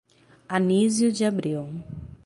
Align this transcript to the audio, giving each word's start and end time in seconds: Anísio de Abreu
Anísio 0.55 1.11
de 1.15 1.23
Abreu 1.29 1.67